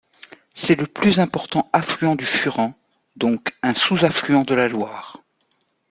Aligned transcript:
C'est 0.55 0.79
le 0.81 0.87
plus 0.87 1.19
important 1.19 1.69
affluent 1.73 2.15
du 2.15 2.25
Furan, 2.25 2.73
donc 3.17 3.53
un 3.61 3.75
sous-affluent 3.75 4.41
de 4.41 4.55
la 4.55 4.67
Loire. 4.67 5.21